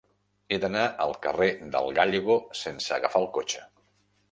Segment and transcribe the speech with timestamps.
[0.53, 3.65] He d'anar al carrer del Gállego sense agafar el cotxe.